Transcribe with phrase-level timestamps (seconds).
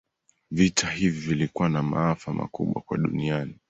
[0.51, 3.59] Vita hivi vilikuwa na maafa makubwa kwa duniani